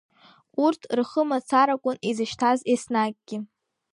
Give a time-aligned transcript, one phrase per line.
[0.63, 3.37] Урҭ рхы мацаракәын изышьҭаз еснагьгьы.